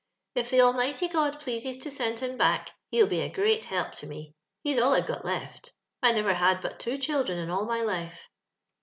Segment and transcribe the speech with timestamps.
[0.35, 4.07] "If the Almighty God pleases to send him back, he'U be a great help to
[4.07, 4.33] me.
[4.63, 5.73] He's all I've got left.
[6.01, 8.27] I never had but two children in all my life.